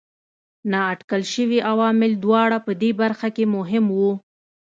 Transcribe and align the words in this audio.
نااټکل 0.71 1.21
شوي 1.33 1.59
عوامل 1.69 2.11
دواړه 2.23 2.57
په 2.65 2.71
دې 2.81 2.91
برخه 3.01 3.27
کې 3.35 3.45
مهم 3.55 3.85
وو. 3.97 4.11